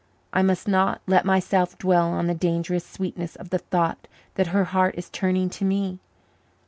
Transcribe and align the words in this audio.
I 0.33 0.41
must 0.41 0.67
not 0.67 0.99
let 1.05 1.25
myself 1.25 1.77
dwell 1.77 2.09
on 2.11 2.25
the 2.25 2.33
dangerous 2.33 2.83
sweetness 2.83 3.35
of 3.35 3.51
the 3.51 3.59
thought 3.59 4.07
that 4.33 4.47
her 4.47 4.63
heart 4.63 4.95
is 4.97 5.11
turning 5.11 5.47
to 5.51 5.63
me. 5.63 5.99